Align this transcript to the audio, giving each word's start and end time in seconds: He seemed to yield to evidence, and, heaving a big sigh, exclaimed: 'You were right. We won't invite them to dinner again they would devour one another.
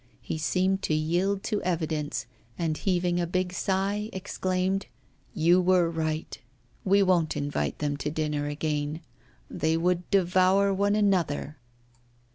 He 0.23 0.39
seemed 0.39 0.81
to 0.81 0.95
yield 0.95 1.43
to 1.43 1.61
evidence, 1.61 2.25
and, 2.57 2.75
heaving 2.75 3.19
a 3.19 3.27
big 3.27 3.53
sigh, 3.53 4.09
exclaimed: 4.11 4.87
'You 5.31 5.61
were 5.61 5.91
right. 5.91 6.39
We 6.83 7.03
won't 7.03 7.37
invite 7.37 7.77
them 7.77 7.97
to 7.97 8.09
dinner 8.09 8.47
again 8.47 9.01
they 9.47 9.77
would 9.77 10.09
devour 10.09 10.73
one 10.73 10.95
another. 10.95 11.59